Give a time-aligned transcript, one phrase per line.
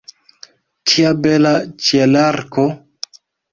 [0.91, 1.53] Kia bela
[1.89, 2.67] ĉielarko!